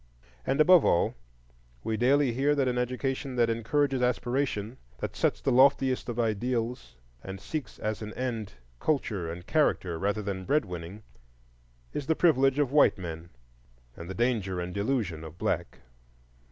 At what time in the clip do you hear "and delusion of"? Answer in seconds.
14.59-15.37